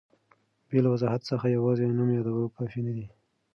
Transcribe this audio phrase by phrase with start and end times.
[0.69, 3.05] بې له وضاحت څخه یوازي نوم یادول کافي نه دي.